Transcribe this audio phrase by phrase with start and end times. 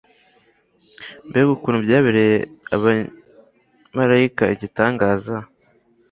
[1.27, 2.37] Mbega ukuntu byabereye
[2.75, 5.35] abamarayika igitangaza: